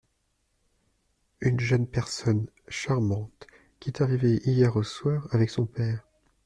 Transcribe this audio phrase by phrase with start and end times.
[1.41, 3.45] Une jeune personne charmante…
[3.79, 6.07] qui est arrivée hier au soir avec son père…